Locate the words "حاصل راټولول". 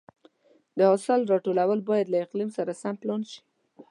0.89-1.79